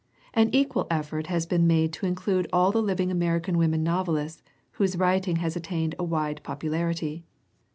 An 0.33 0.49
equal 0.51 0.87
effort 0.89 1.27
has 1.27 1.45
been 1.45 1.67
made 1.67 1.93
to 1.93 2.07
include 2.07 2.47
all 2.51 2.71
the 2.71 2.81
living 2.81 3.11
American 3.11 3.55
women 3.55 3.83
novelists 3.83 4.41
whose 4.71 4.97
writing 4.97 5.35
has 5.35 5.55
attained 5.55 5.93
a 5.99 6.03
wide 6.03 6.41
popularity. 6.41 7.23